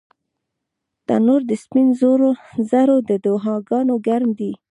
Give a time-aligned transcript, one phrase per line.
[1.07, 1.87] تنور د سپین
[2.69, 4.51] زرو د دعاګانو ګرم دی